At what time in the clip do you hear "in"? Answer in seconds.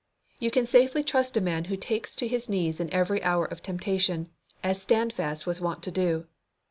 2.79-2.91